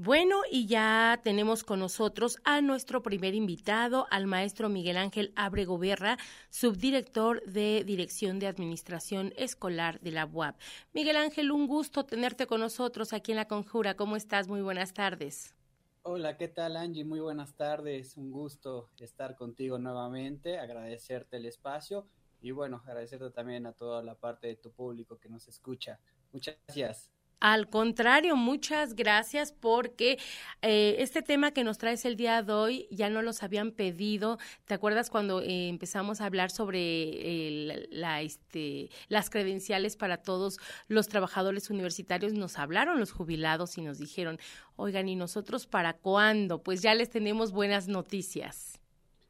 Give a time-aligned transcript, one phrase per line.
[0.00, 5.76] Bueno, y ya tenemos con nosotros a nuestro primer invitado, al maestro Miguel Ángel Abrego
[5.76, 6.18] Berra,
[6.50, 10.54] subdirector de Dirección de Administración Escolar de la UAP.
[10.92, 13.96] Miguel Ángel, un gusto tenerte con nosotros aquí en La Conjura.
[13.96, 14.46] ¿Cómo estás?
[14.46, 15.56] Muy buenas tardes.
[16.02, 17.04] Hola, ¿qué tal Angie?
[17.04, 18.16] Muy buenas tardes.
[18.16, 22.06] Un gusto estar contigo nuevamente, agradecerte el espacio
[22.40, 25.98] y bueno, agradecerte también a toda la parte de tu público que nos escucha.
[26.30, 27.10] Muchas gracias.
[27.40, 30.18] Al contrario, muchas gracias porque
[30.60, 34.38] eh, este tema que nos traes el día de hoy ya no los habían pedido.
[34.64, 40.58] ¿Te acuerdas cuando eh, empezamos a hablar sobre eh, la, este, las credenciales para todos
[40.88, 42.32] los trabajadores universitarios?
[42.32, 44.40] Nos hablaron los jubilados y nos dijeron,
[44.74, 46.64] oigan, ¿y nosotros para cuándo?
[46.64, 48.80] Pues ya les tenemos buenas noticias.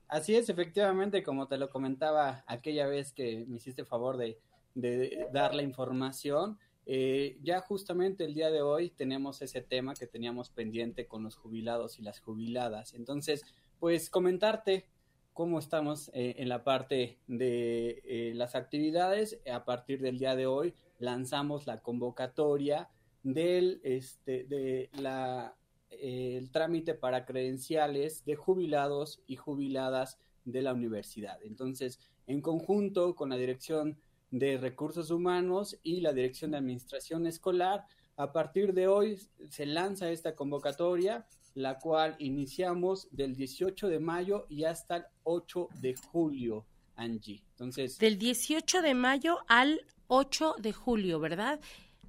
[0.06, 4.38] Así es, efectivamente, como te lo comentaba aquella vez que me hiciste favor de,
[4.74, 6.58] de dar la información
[6.90, 11.36] eh, ya justamente el día de hoy tenemos ese tema que teníamos pendiente con los
[11.36, 12.94] jubilados y las jubiladas.
[12.94, 13.44] Entonces,
[13.78, 14.86] pues comentarte
[15.34, 19.38] cómo estamos eh, en la parte de eh, las actividades.
[19.52, 22.88] A partir del día de hoy lanzamos la convocatoria
[23.22, 25.54] del este de la
[25.90, 31.38] el trámite para credenciales de jubilados y jubiladas de la universidad.
[31.42, 33.98] Entonces, en conjunto con la dirección
[34.30, 37.84] de Recursos Humanos y la Dirección de Administración Escolar.
[38.16, 44.46] A partir de hoy se lanza esta convocatoria, la cual iniciamos del 18 de mayo
[44.48, 47.44] y hasta el 8 de julio, Angie.
[47.50, 51.60] Entonces, del 18 de mayo al 8 de julio, ¿verdad?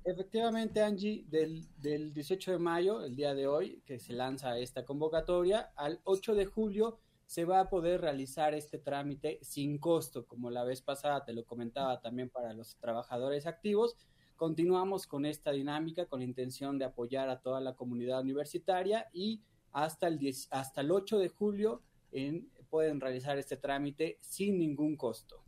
[0.04, 4.86] Efectivamente, Angie, del, del 18 de mayo, el día de hoy, que se lanza esta
[4.86, 7.00] convocatoria, al 8 de julio
[7.30, 11.46] se va a poder realizar este trámite sin costo, como la vez pasada te lo
[11.46, 13.96] comentaba también para los trabajadores activos.
[14.36, 19.44] Continuamos con esta dinámica con la intención de apoyar a toda la comunidad universitaria y
[19.72, 24.98] hasta el, 10, hasta el 8 de julio en, pueden realizar este trámite sin ningún
[24.98, 25.44] costo.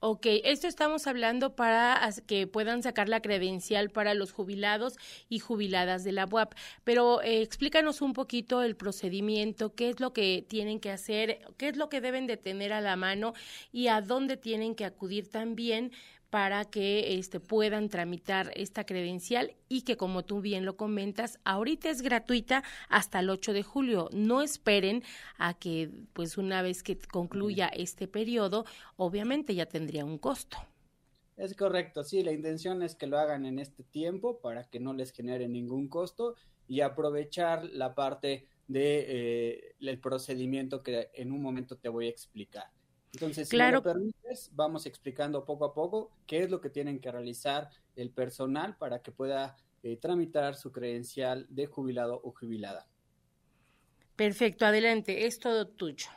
[0.00, 4.96] Ok, esto estamos hablando para que puedan sacar la credencial para los jubilados
[5.30, 6.52] y jubiladas de la UAP,
[6.84, 11.68] pero eh, explícanos un poquito el procedimiento, qué es lo que tienen que hacer, qué
[11.68, 13.32] es lo que deben de tener a la mano
[13.72, 15.92] y a dónde tienen que acudir también
[16.30, 21.90] para que este, puedan tramitar esta credencial y que como tú bien lo comentas, ahorita
[21.90, 24.08] es gratuita hasta el 8 de julio.
[24.12, 25.02] No esperen
[25.38, 28.66] a que pues una vez que concluya este periodo,
[28.96, 30.58] obviamente ya tendría un costo.
[31.36, 34.94] Es correcto, sí, la intención es que lo hagan en este tiempo para que no
[34.94, 36.34] les genere ningún costo
[36.66, 42.75] y aprovechar la parte de eh, procedimiento que en un momento te voy a explicar.
[43.16, 47.00] Entonces, si me lo permites, vamos explicando poco a poco qué es lo que tienen
[47.00, 52.86] que realizar el personal para que pueda eh, tramitar su credencial de jubilado o jubilada.
[54.16, 56.08] Perfecto, adelante, es todo tuyo.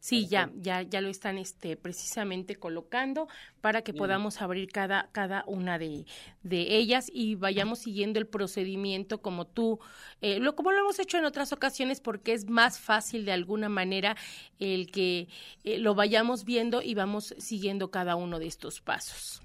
[0.00, 3.28] Sí, ya, ya, ya lo están este, precisamente colocando
[3.60, 6.06] para que podamos abrir cada, cada una de,
[6.42, 9.80] de, ellas y vayamos siguiendo el procedimiento como tú,
[10.20, 13.68] eh, lo, como lo hemos hecho en otras ocasiones, porque es más fácil de alguna
[13.68, 14.16] manera
[14.58, 15.28] el que
[15.64, 19.42] eh, lo vayamos viendo y vamos siguiendo cada uno de estos pasos.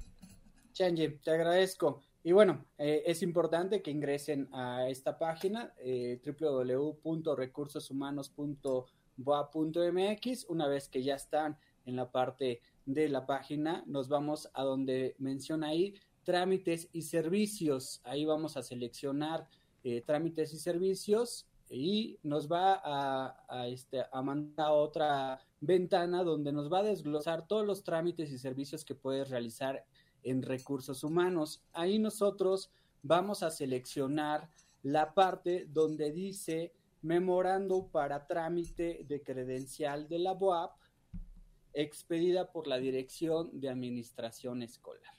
[0.74, 2.04] Changi, te agradezco.
[2.24, 10.46] Y bueno, eh, es importante que ingresen a esta página eh, www.recursoshumanos.com boa.mx.
[10.50, 15.16] Una vez que ya están en la parte de la página, nos vamos a donde
[15.20, 18.02] menciona ahí trámites y servicios.
[18.04, 19.48] Ahí vamos a seleccionar
[19.84, 26.52] eh, trámites y servicios y nos va a, este, a mandar a otra ventana donde
[26.52, 29.86] nos va a desglosar todos los trámites y servicios que puedes realizar
[30.24, 31.62] en recursos humanos.
[31.74, 32.70] Ahí nosotros
[33.02, 34.50] vamos a seleccionar
[34.84, 40.72] la parte donde dice memorando para trámite de credencial de la BOAP
[41.74, 45.14] expedida por la Dirección de Administración Escolar.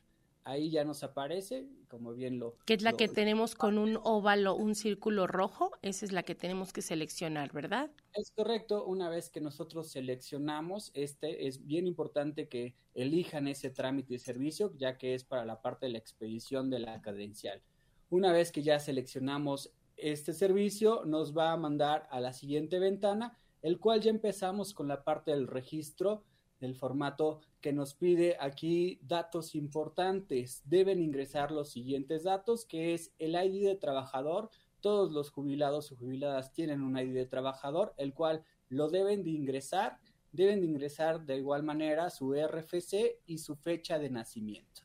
[0.47, 2.59] ahí ya nos aparece, como bien lo...
[2.67, 6.35] Que es la que tenemos con un óvalo, un círculo rojo, esa es la que
[6.35, 7.91] tenemos que seleccionar, ¿verdad?
[8.13, 14.15] Es correcto, una vez que nosotros seleccionamos este, es bien importante que elijan ese trámite
[14.15, 17.63] y servicio, ya que es para la parte de la expedición de la credencial.
[18.11, 23.39] Una vez que ya seleccionamos este servicio, nos va a mandar a la siguiente ventana,
[23.63, 26.25] el cual ya empezamos con la parte del registro
[26.61, 30.63] del formato que nos pide aquí datos importantes.
[30.65, 34.51] Deben ingresar los siguientes datos, que es el ID de trabajador.
[34.81, 39.31] Todos los jubilados o jubiladas tienen un ID de trabajador, el cual lo deben de
[39.31, 39.99] ingresar.
[40.33, 44.84] Deben de ingresar de igual manera su RFC y su fecha de nacimiento.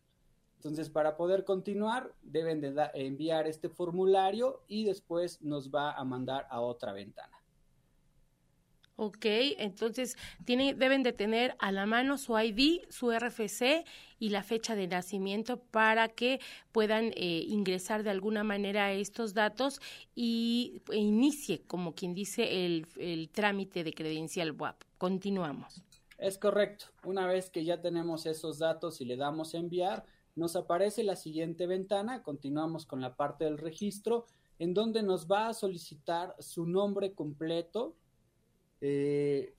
[0.60, 6.48] Entonces, para poder continuar, deben de enviar este formulario y después nos va a mandar
[6.50, 7.40] a otra ventana.
[8.98, 9.26] Ok,
[9.58, 13.86] entonces deben de tener a la mano su ID, su RFC
[14.20, 16.42] y la fecha de nacimiento para que
[16.74, 19.80] puedan eh, ingresar de alguna manera estos datos
[20.14, 24.84] y e inicie, como quien dice, el, el trámite de credencial WAP.
[24.98, 25.82] Continuamos.
[26.18, 26.88] Es correcto.
[27.06, 30.04] Una vez que ya tenemos esos datos y le damos a enviar,
[30.40, 32.24] nos aparece la siguiente ventana.
[32.24, 34.26] Continuamos con la parte del registro,
[34.58, 37.96] en donde nos va a solicitar su nombre completo,
[38.82, 39.54] eh,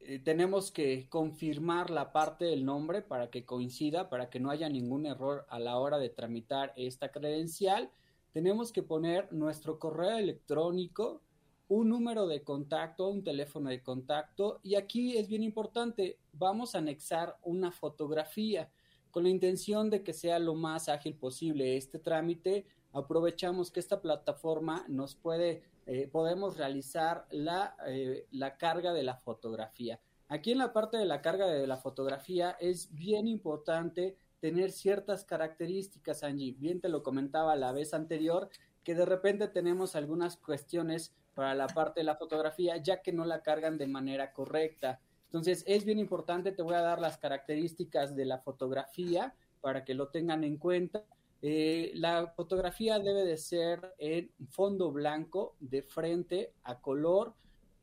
[0.00, 4.68] eh, tenemos que confirmar la parte del nombre para que coincida, para que no haya
[4.68, 7.90] ningún error a la hora de tramitar esta credencial.
[8.32, 11.22] Tenemos que poner nuestro correo electrónico,
[11.68, 16.78] un número de contacto, un teléfono de contacto y aquí es bien importante, vamos a
[16.78, 18.70] anexar una fotografía
[19.16, 22.66] con la intención de que sea lo más ágil posible este trámite.
[22.92, 29.16] Aprovechamos que esta plataforma nos puede eh, podemos realizar la, eh, la carga de la
[29.16, 29.98] fotografía.
[30.28, 35.24] Aquí en la parte de la carga de la fotografía es bien importante tener ciertas
[35.24, 36.52] características, Angie.
[36.52, 38.50] Bien te lo comentaba la vez anterior,
[38.84, 43.24] que de repente tenemos algunas cuestiones para la parte de la fotografía, ya que no
[43.24, 45.00] la cargan de manera correcta.
[45.36, 49.92] Entonces, es bien importante, te voy a dar las características de la fotografía para que
[49.92, 51.04] lo tengan en cuenta.
[51.42, 57.34] Eh, la fotografía debe de ser en fondo blanco, de frente, a color,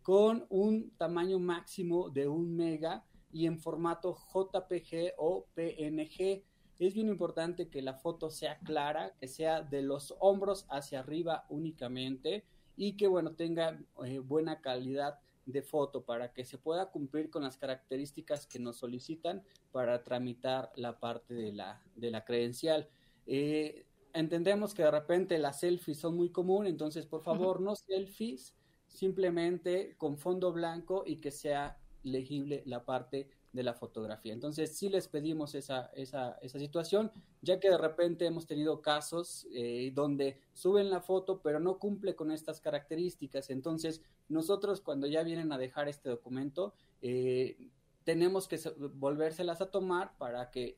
[0.01, 6.43] con un tamaño máximo de un mega y en formato JPG o PNG.
[6.79, 11.45] Es bien importante que la foto sea clara, que sea de los hombros hacia arriba
[11.49, 12.45] únicamente
[12.75, 17.43] y que bueno tenga eh, buena calidad de foto para que se pueda cumplir con
[17.43, 22.89] las características que nos solicitan para tramitar la parte de la, de la credencial.
[23.25, 28.55] Eh, entendemos que de repente las selfies son muy común, entonces por favor no selfies,
[28.87, 34.33] simplemente con fondo blanco y que sea legible la parte de la fotografía.
[34.33, 37.11] Entonces sí les pedimos esa, esa, esa situación,
[37.41, 42.15] ya que de repente hemos tenido casos eh, donde suben la foto pero no cumple
[42.15, 43.49] con estas características.
[43.51, 47.69] Entonces nosotros cuando ya vienen a dejar este documento, eh,
[48.03, 48.59] tenemos que
[48.95, 50.77] volvérselas a tomar para que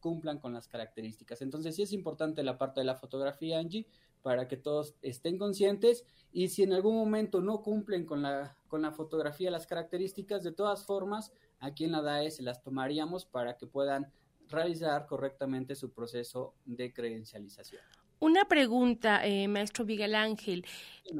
[0.00, 1.42] cumplan con las características.
[1.42, 3.86] Entonces sí es importante la parte de la fotografía, Angie,
[4.22, 8.82] para que todos estén conscientes y si en algún momento no cumplen con la, con
[8.82, 11.32] la fotografía las características, de todas formas,
[11.66, 14.10] aquí en la DAE se las tomaríamos para que puedan
[14.48, 17.82] realizar correctamente su proceso de credencialización.
[18.18, 20.64] Una pregunta, eh, maestro Miguel Ángel.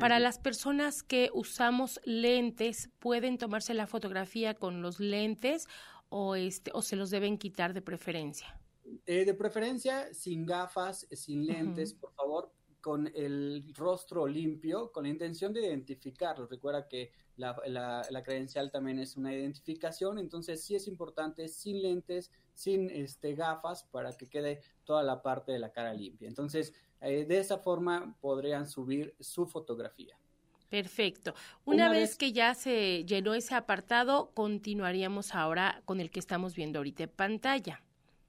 [0.01, 5.67] Para las personas que usamos lentes, ¿pueden tomarse la fotografía con los lentes
[6.09, 8.59] o, este, o se los deben quitar de preferencia?
[9.05, 12.51] Eh, de preferencia sin gafas, sin lentes, por favor,
[12.87, 16.47] con el rostro limpio, con la intención de identificarlo.
[16.47, 22.31] Recuerda que la, la, credencial también es una identificación, entonces sí es importante sin lentes,
[22.55, 26.29] sin este, gafas, para que quede toda la parte de la cara limpia.
[26.29, 30.17] Entonces, eh, de esa forma podrían subir su fotografía.
[30.69, 31.35] Perfecto.
[31.65, 36.79] Una, vez, que ya se llenó ese apartado, continuaríamos ahora con el que estamos viendo
[36.79, 37.83] ahorita en pantalla.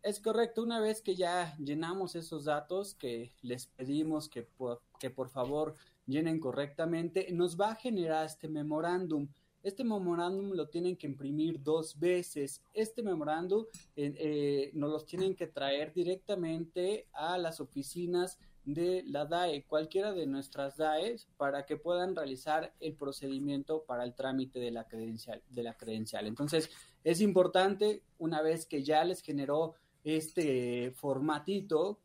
[0.07, 5.09] Es correcto, una vez que ya llenamos esos datos que les pedimos que por, que
[5.09, 9.27] por favor llenen correctamente, nos va a generar este memorándum.
[9.63, 12.63] Este memorándum lo tienen que imprimir dos veces.
[12.73, 13.65] Este memorándum
[13.97, 20.13] eh, eh, nos los tienen que traer directamente a las oficinas de la DAE, cualquiera
[20.13, 25.43] de nuestras DAEs, para que puedan realizar el procedimiento para el trámite de la credencial.
[25.49, 26.27] De la credencial.
[26.27, 26.69] Entonces,
[27.03, 29.75] es importante, una vez que ya les generó
[30.15, 31.99] este formatito,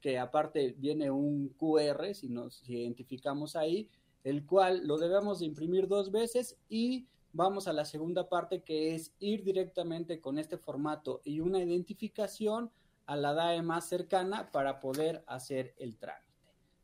[0.00, 3.90] que aparte viene un QR, si nos identificamos ahí,
[4.24, 8.94] el cual lo debemos de imprimir dos veces y vamos a la segunda parte que
[8.94, 12.70] es ir directamente con este formato y una identificación
[13.06, 16.28] a la DAE más cercana para poder hacer el trámite.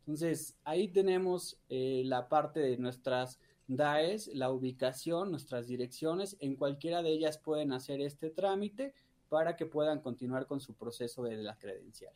[0.00, 3.38] Entonces, ahí tenemos eh, la parte de nuestras
[3.68, 6.36] DAEs, la ubicación, nuestras direcciones.
[6.40, 8.94] En cualquiera de ellas pueden hacer este trámite
[9.28, 12.12] para que puedan continuar con su proceso de la credencial.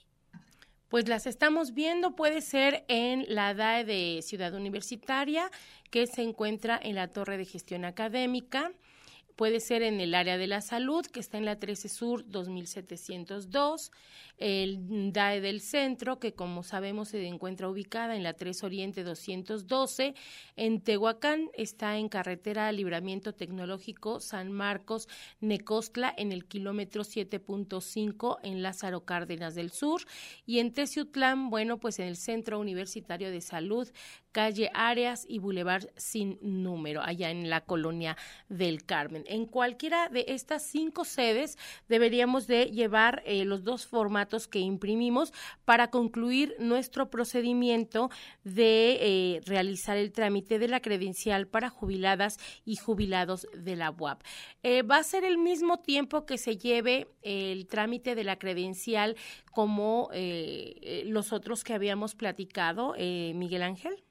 [0.89, 5.51] Pues las estamos viendo, puede ser en la DAE de Ciudad Universitaria,
[5.91, 8.73] que se encuentra en la Torre de Gestión Académica
[9.39, 13.93] puede ser en el área de la salud, que está en la 13 Sur 2702,
[14.37, 20.15] el DAE del centro, que como sabemos se encuentra ubicada en la 3 Oriente 212,
[20.57, 25.09] en Tehuacán está en carretera Libramiento Tecnológico San Marcos,
[25.41, 30.03] Necostla, en el kilómetro 7.5 en Lázaro Cárdenas del Sur,
[30.47, 33.89] y en Teciutlán, bueno, pues en el Centro Universitario de Salud,
[34.33, 38.17] calle Áreas y Boulevard sin número, allá en la colonia
[38.49, 39.25] del Carmen.
[39.29, 45.35] En cualquiera de estas cinco sedes deberíamos de llevar eh, los dos formatos que imprimimos
[45.67, 48.09] para concluir nuestro procedimiento
[48.45, 54.23] de eh, realizar el trámite de la credencial para jubiladas y jubilados de la UAP.
[54.63, 59.17] Eh, va a ser el mismo tiempo que se lleve el trámite de la credencial
[59.53, 60.09] como
[61.05, 64.05] los otros que habíamos platicado, Miguel Ángel.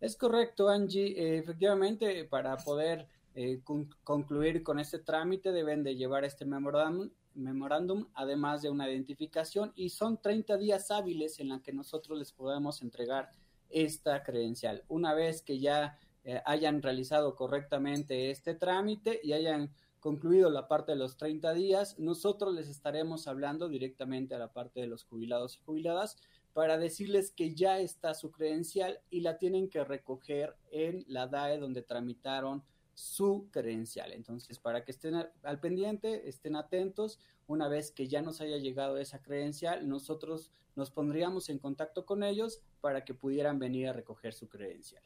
[0.00, 1.38] Es correcto, Angie.
[1.38, 3.06] Efectivamente, para poder
[3.40, 3.62] eh,
[4.02, 9.90] concluir con este trámite deben de llevar este memorándum, memorándum, además de una identificación, y
[9.90, 13.30] son 30 días hábiles en la que nosotros les podemos entregar
[13.70, 14.82] esta credencial.
[14.88, 20.90] Una vez que ya eh, hayan realizado correctamente este trámite y hayan concluido la parte
[20.90, 25.54] de los 30 días, nosotros les estaremos hablando directamente a la parte de los jubilados
[25.54, 26.16] y jubiladas
[26.54, 31.58] para decirles que ya está su credencial y la tienen que recoger en la DAE
[31.58, 32.64] donde tramitaron
[32.98, 34.12] su credencial.
[34.12, 38.98] Entonces, para que estén al pendiente, estén atentos, una vez que ya nos haya llegado
[38.98, 44.34] esa credencial, nosotros nos pondríamos en contacto con ellos para que pudieran venir a recoger
[44.34, 45.02] su credencial.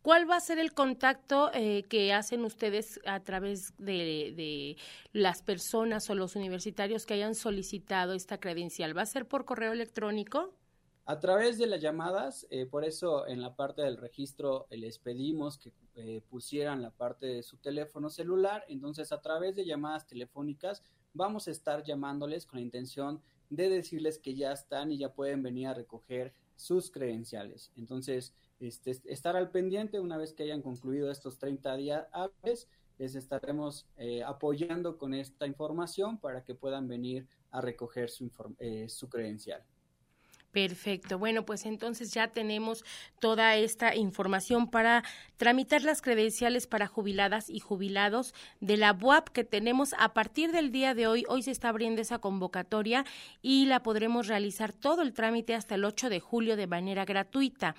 [0.00, 4.76] ¿Cuál va a ser el contacto eh, que hacen ustedes a través de, de,
[5.12, 8.96] las personas o los universitarios que hayan solicitado esta credencial?
[8.96, 10.54] ¿Va a ser por correo electrónico?
[11.04, 14.98] A través de las llamadas, eh, por eso en la parte del registro eh, les
[14.98, 20.06] pedimos que eh, pusieran la parte de su teléfono celular, entonces a través de llamadas
[20.06, 20.82] telefónicas
[21.14, 25.42] vamos a estar llamándoles con la intención de decirles que ya están y ya pueden
[25.42, 27.72] venir a recoger sus credenciales.
[27.76, 33.14] Entonces, este, estar al pendiente una vez que hayan concluido estos 30 días hábiles, les
[33.14, 33.86] estaremos
[34.26, 38.30] apoyando con esta información para que puedan venir a recoger su,
[38.88, 39.64] su credencial.
[40.56, 41.18] Perfecto.
[41.18, 42.82] Bueno, pues entonces ya tenemos
[43.20, 45.04] toda esta información para
[45.36, 50.72] tramitar las credenciales para jubiladas y jubilados de la BUAP que tenemos a partir del
[50.72, 51.26] día de hoy.
[51.28, 53.04] Hoy se está abriendo esa convocatoria
[53.42, 57.74] y la podremos realizar todo el trámite hasta el 8 de julio de manera gratuita.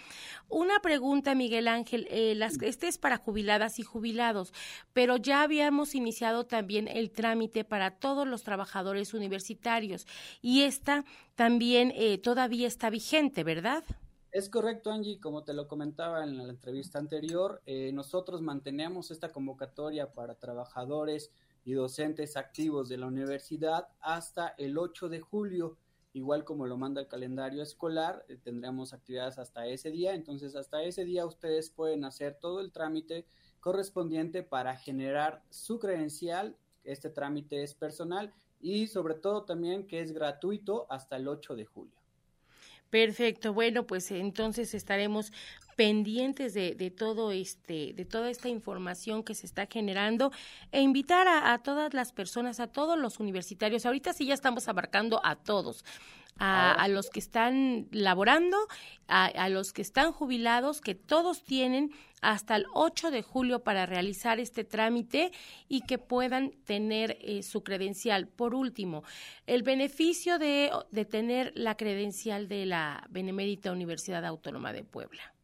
[0.47, 2.07] Una pregunta, Miguel Ángel.
[2.11, 4.53] Eh, las, este es para jubiladas y jubilados,
[4.93, 10.05] pero ya habíamos iniciado también el trámite para todos los trabajadores universitarios
[10.43, 11.05] y esta
[11.37, 13.83] también eh, todavía está vigente, ¿verdad?
[14.31, 15.19] Es correcto, Angie.
[15.19, 21.31] Como te lo comentaba en la entrevista anterior, eh, nosotros mantenemos esta convocatoria para trabajadores
[21.63, 25.77] y docentes activos de la universidad hasta el 8 de julio.
[26.13, 30.13] Igual como lo manda el calendario escolar, eh, tendremos actividades hasta ese día.
[30.13, 33.25] Entonces, hasta ese día ustedes pueden hacer todo el trámite
[33.59, 36.57] correspondiente para generar su credencial.
[36.83, 41.65] Este trámite es personal y sobre todo también que es gratuito hasta el 8 de
[41.65, 41.96] julio.
[42.89, 45.33] Perfecto, bueno, pues entonces estaremos
[45.75, 50.31] pendientes de, de, todo este, de toda esta información que se está generando
[50.71, 53.85] e invitar a, a, todas las personas, a todos los universitarios.
[53.85, 55.85] Ahorita sí ya estamos abarcando a todos,
[56.39, 58.57] a, a los que están laborando,
[59.07, 61.91] a, a, los que están jubilados, que todos tienen
[62.21, 65.31] hasta el 8 de julio para realizar este trámite
[65.67, 68.27] y que puedan tener eh, su credencial.
[68.27, 69.03] Por último,
[69.45, 75.36] el beneficio de, de tener la credencial de la Benemérita Universidad Autónoma de Puebla.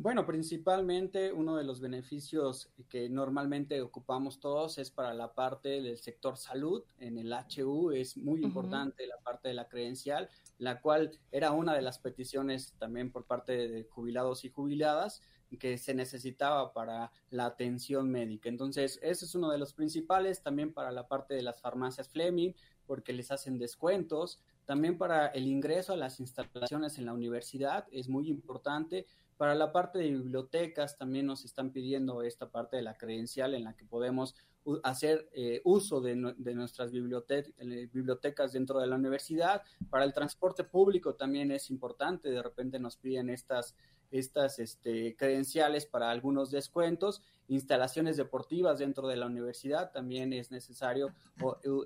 [0.00, 5.98] Bueno, principalmente uno de los beneficios que normalmente ocupamos todos es para la parte del
[5.98, 6.84] sector salud.
[7.00, 9.08] En el HU es muy importante uh -huh.
[9.08, 13.66] la parte de la credencial, la cual era una de las peticiones también por parte
[13.66, 15.20] de jubilados y jubiladas
[15.58, 18.48] que se necesitaba para la atención médica.
[18.48, 22.52] Entonces, ese es uno de los principales, también para la parte de las farmacias Fleming,
[22.86, 28.08] porque les hacen descuentos, también para el ingreso a las instalaciones en la universidad es
[28.08, 29.06] muy importante
[29.38, 33.64] Para la parte de bibliotecas también nos están pidiendo esta parte de la credencial en
[33.64, 34.34] la que podemos
[34.82, 39.62] hacer eh, uso de, nuestras eh, bibliotecas dentro de la universidad.
[39.90, 43.76] Para el transporte público también es importante, de repente nos piden estas,
[44.10, 47.22] estas este, credenciales para algunos descuentos.
[47.48, 51.14] Instalaciones deportivas dentro de la universidad también es necesario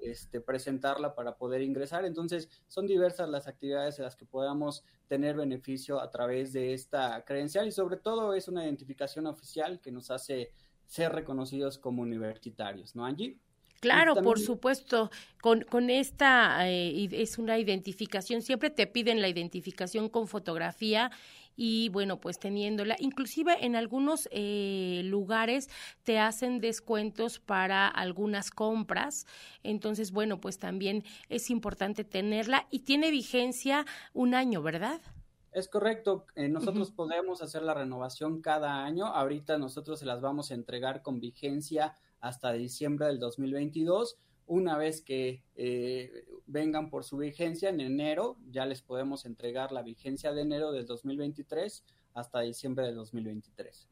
[0.02, 2.04] este, presentarla para poder ingresar.
[2.04, 7.24] Entonces, son diversas las actividades en las que podamos tener beneficio a través de esta
[7.24, 10.50] credencial y sobre todo es una identificación oficial que nos hace
[10.86, 13.38] ser reconocidos como universitarios, ¿no, Angie?
[13.82, 15.10] Claro, por supuesto,
[15.40, 21.10] con, con esta eh, es una identificación, siempre te piden la identificación con fotografía
[21.56, 25.68] y bueno, pues teniéndola, inclusive en algunos eh, lugares
[26.02, 29.26] te hacen descuentos para algunas compras,
[29.62, 35.00] entonces bueno, pues también es importante tenerla y tiene vigencia un año, ¿verdad?
[35.52, 40.50] Es correcto, eh, nosotros podemos hacer la renovación cada año, ahorita nosotros se las vamos
[40.50, 44.16] a entregar con vigencia hasta diciembre del 2022.
[44.46, 49.82] Una vez que eh, vengan por su vigencia en enero, ya les podemos entregar la
[49.82, 51.84] vigencia de enero del 2023
[52.14, 53.88] hasta diciembre del 2023.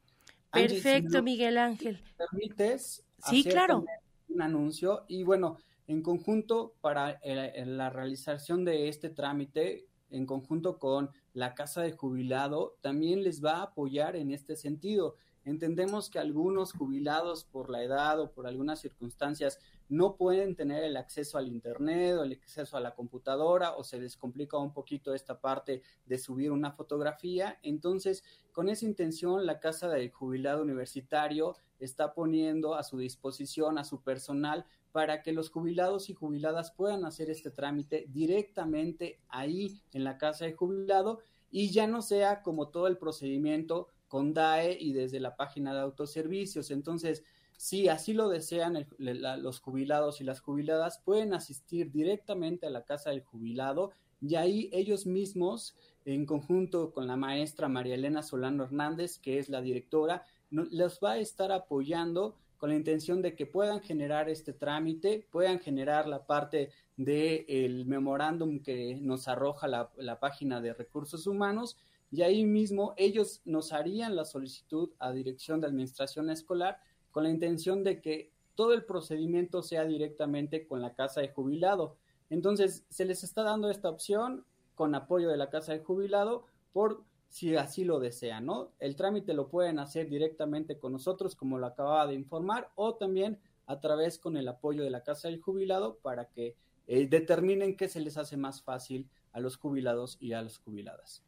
[0.50, 2.02] Perfecto, Miguel Ángel.
[2.16, 3.04] ¿Permites?
[3.18, 3.84] Sí, claro.
[4.28, 10.78] Un anuncio y bueno, en conjunto para eh, la realización de este trámite, en conjunto
[10.78, 15.16] con la casa de jubilado, también les va a apoyar en este sentido.
[15.44, 19.58] Entendemos que algunos jubilados por la edad o por algunas circunstancias
[19.90, 23.98] no pueden tener el acceso al Internet o el acceso a la computadora o se
[23.98, 27.58] les complica un poquito esta parte de subir una fotografía.
[27.62, 33.84] Entonces, con esa intención, la Casa de Jubilado Universitario está poniendo a su disposición a
[33.84, 40.04] su personal para que los jubilados y jubiladas puedan hacer este trámite directamente ahí en
[40.04, 41.18] la casa de jubilado
[41.50, 45.80] y ya no sea como todo el procedimiento con DAE y desde la página de
[45.80, 46.70] autoservicios.
[46.70, 47.24] Entonces,
[47.60, 53.10] si así lo desean los jubilados y las jubiladas, pueden asistir directamente a la casa
[53.10, 59.18] del jubilado y ahí ellos mismos, en conjunto con la maestra María Elena Solano Hernández,
[59.18, 63.80] que es la directora, les va a estar apoyando con la intención de que puedan
[63.82, 70.72] generar este trámite, puedan generar la parte del memorándum que nos arroja la página de
[70.72, 71.76] recursos humanos
[72.10, 77.30] y ahí mismo ellos nos harían la solicitud a dirección de administración escolar con la
[77.30, 81.96] intención de que todo el procedimiento sea directamente con la casa de jubilado.
[82.28, 84.44] Entonces, se les está dando esta opción
[84.74, 88.72] con apoyo de la casa de jubilado por si así lo desean, ¿no?
[88.80, 93.38] El trámite lo pueden hacer directamente con nosotros, como lo acababa de informar, o también
[93.66, 96.56] a través con el apoyo de la Casa del Jubilado para que
[96.88, 101.22] eh, determinen qué se les hace más fácil a los jubilados y a las jubiladas.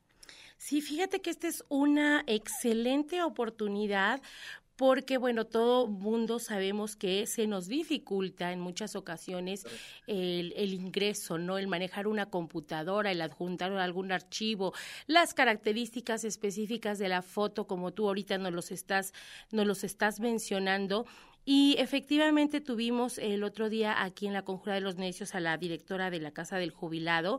[0.57, 4.21] Sí, fíjate que esta es una excelente oportunidad
[4.83, 9.65] porque bueno, todo mundo sabemos que se nos dificulta en muchas ocasiones
[10.09, 11.57] el, el, ingreso, ¿no?
[11.57, 14.75] El manejar una computadora, el adjuntar algún archivo,
[15.07, 19.15] las características específicas de la foto, como tú ahorita nos los estás,
[19.53, 21.07] nos los estás mencionando.
[21.45, 25.57] Y efectivamente tuvimos el otro día aquí en la Conjura de los Necios a la
[25.59, 27.39] directora de la Casa del Jubilado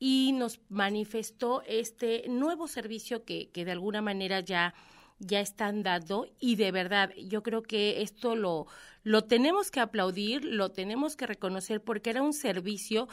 [0.00, 4.74] y nos manifestó este nuevo servicio que, que de alguna manera ya
[5.20, 8.66] ya están dando y de verdad yo creo que esto lo,
[9.02, 13.08] lo tenemos que aplaudir, lo tenemos que reconocer porque era un servicio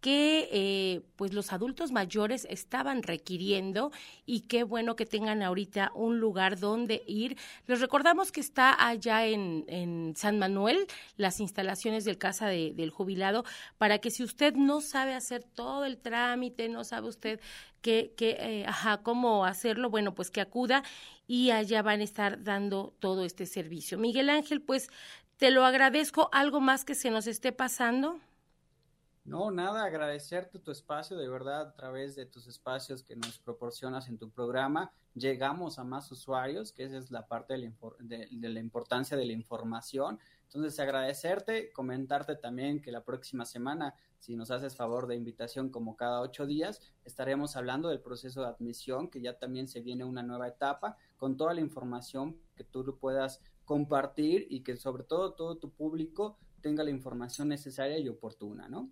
[0.00, 3.92] que eh, pues los adultos mayores estaban requiriendo
[4.26, 7.36] y qué bueno que tengan ahorita un lugar donde ir.
[7.66, 13.44] Les recordamos que está allá en, en San Manuel, las instalaciones del Casa del Jubilado,
[13.78, 17.40] para que si usted no sabe hacer todo el trámite, no sabe usted
[17.80, 20.82] qué eh, ajá, cómo hacerlo, bueno, pues que acuda
[21.26, 23.98] y allá van a estar dando todo este servicio.
[23.98, 24.88] Miguel Ángel, pues
[25.42, 26.28] te lo agradezco.
[26.30, 28.20] ¿Algo más que se nos esté pasando?
[29.24, 34.08] No, nada, agradecerte tu espacio, de verdad, a través de tus espacios que nos proporcionas
[34.08, 37.58] en tu programa, llegamos a más usuarios, que esa es la parte de
[38.48, 40.20] la, importancia de la información.
[40.44, 45.96] Entonces, agradecerte, comentarte también que la próxima semana, si nos haces favor de invitación como
[45.96, 50.22] cada ocho días, estaremos hablando del proceso de admisión, que ya también se viene una
[50.22, 53.40] nueva etapa, con toda la información que tú puedas
[53.72, 58.90] compartir y que sobre todo todo tu público tenga la información necesaria y oportuna, ¿no?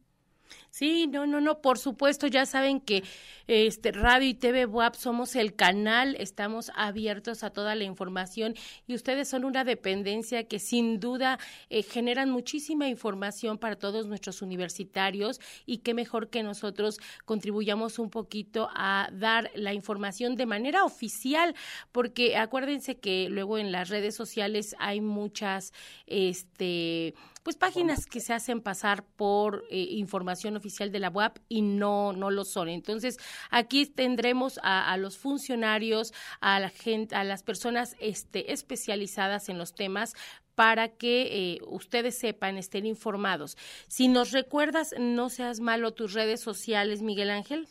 [0.70, 3.02] Sí, no, no, no, por supuesto, ya saben que
[3.48, 8.54] este Radio y TV WAP somos el canal, estamos abiertos a toda la información
[8.86, 14.42] y ustedes son una dependencia que sin duda eh, generan muchísima información para todos nuestros
[14.42, 20.84] universitarios y qué mejor que nosotros contribuyamos un poquito a dar la información de manera
[20.84, 21.56] oficial,
[21.90, 25.72] porque acuérdense que luego en las redes sociales hay muchas
[26.06, 31.62] este pues páginas que se hacen pasar por eh, información oficial de la UAP y
[31.62, 32.68] no no lo son.
[32.68, 33.16] Entonces,
[33.50, 39.74] aquí tendremos a, los funcionarios, a la gente, a las personas este, especializadas en los
[39.74, 40.14] temas
[40.54, 43.56] para que eh, ustedes sepan, estén informados.
[43.88, 47.68] Si nos recuerdas, no seas malo tus redes sociales, Miguel Ángel.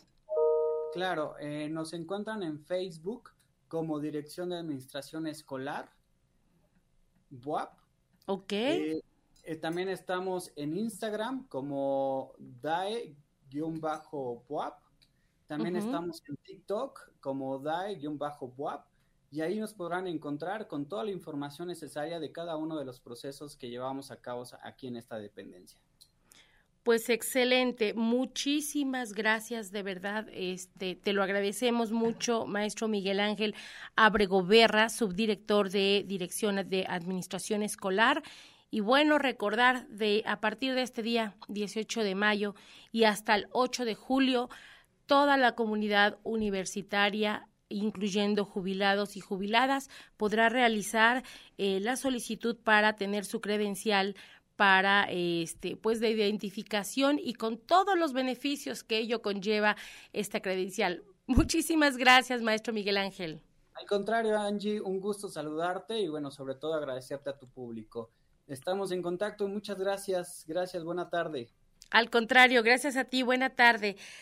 [0.92, 3.30] Claro, eh, nos encuentran en Facebook
[3.68, 5.92] como Dirección de Administración Escolar,
[7.30, 7.70] BUAP.
[8.26, 8.52] Ok.
[8.52, 9.00] Eh,
[9.56, 13.14] también estamos en Instagram como DAE-BUAP.
[15.46, 18.84] También estamos en TikTok como DAE-BUAP.
[19.32, 23.00] Y ahí nos podrán encontrar con toda la información necesaria de cada uno de los
[23.00, 25.78] procesos que llevamos a cabo aquí en esta dependencia.
[26.82, 33.54] Pues excelente, muchísimas gracias de verdad, este, te lo agradecemos mucho, maestro Miguel Ángel
[33.96, 38.22] Abregoberra, subdirector de Dirección de Administración Escolar
[38.70, 42.54] y bueno, recordar de a partir de este día 18 de mayo
[42.92, 44.48] y hasta el 8 de julio,
[45.06, 51.22] toda la comunidad universitaria incluyendo jubilados y jubiladas, podrá realizar
[51.56, 54.16] eh, la solicitud para tener su credencial
[54.56, 59.76] para este pues de identificación y con todos los beneficios que ello conlleva
[60.12, 61.02] esta credencial.
[61.26, 63.40] Muchísimas gracias, maestro Miguel Ángel.
[63.72, 68.10] Al contrario, Angie, un gusto saludarte y bueno, sobre todo agradecerte a tu público.
[68.50, 69.48] Estamos en contacto.
[69.48, 70.44] Muchas gracias.
[70.46, 70.84] Gracias.
[70.84, 71.48] Buena tarde.
[71.90, 73.22] Al contrario, gracias a ti.
[73.22, 73.96] Buena tarde.